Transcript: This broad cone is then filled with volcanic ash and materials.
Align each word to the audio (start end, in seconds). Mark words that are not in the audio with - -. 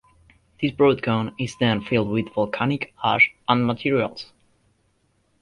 This 0.59 0.71
broad 0.71 1.03
cone 1.03 1.35
is 1.37 1.55
then 1.59 1.81
filled 1.83 2.09
with 2.09 2.33
volcanic 2.33 2.91
ash 3.03 3.31
and 3.47 3.67
materials. 3.67 4.33